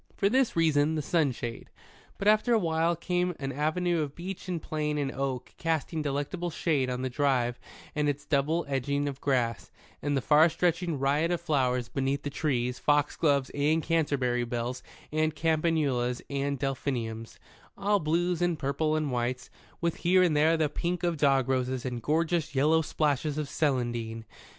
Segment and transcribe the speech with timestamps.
[0.17, 1.69] For this reason, the sunshade.
[2.17, 6.49] But after a while came an avenue of beech and plane and oak casting delectable
[6.49, 7.59] shade on the drive
[7.93, 9.69] and its double edging of grass,
[10.01, 15.35] and the far stretching riot of flowers beneath the trees, foxgloves and canterbury bells and
[15.35, 17.37] campanulas and delphiniums,
[17.77, 21.85] all blues and purples and whites, with here and there the pink of dog roses
[21.85, 24.25] and gorgeous yellow splashes of celandine.